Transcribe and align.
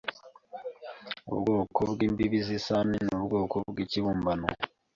Ubwoko 1.31 1.79
bwimbibi 1.91 2.39
zisahani 2.47 2.97
nubwoko 3.07 3.55
bwikibumbano 3.71 4.47